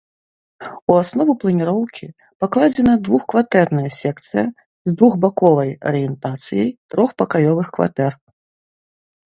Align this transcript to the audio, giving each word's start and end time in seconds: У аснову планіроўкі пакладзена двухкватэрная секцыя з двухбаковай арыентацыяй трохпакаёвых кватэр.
У 0.91 0.95
аснову 1.01 1.33
планіроўкі 1.43 2.07
пакладзена 2.43 2.93
двухкватэрная 3.09 3.89
секцыя 4.01 4.45
з 4.91 4.95
двухбаковай 5.03 5.69
арыентацыяй 5.93 6.69
трохпакаёвых 6.95 7.67
кватэр. 7.79 8.13